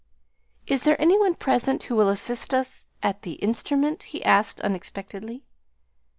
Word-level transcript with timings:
"Is 0.65 0.83
there 0.83 0.99
any 0.99 1.15
one 1.15 1.35
present 1.35 1.83
who 1.83 1.95
will 1.95 2.09
assist 2.09 2.55
us 2.55 2.87
at 3.03 3.21
the 3.21 3.33
instrument?" 3.33 4.01
he 4.01 4.25
asked 4.25 4.59
unexpectedly. 4.61 5.43